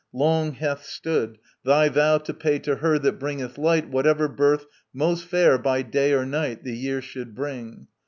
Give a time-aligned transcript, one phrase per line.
[0.13, 5.27] Long hath stood Thy vow, to pay to Her that bringeth light Whatever birth most
[5.27, 7.85] fair by day or night The year should bring.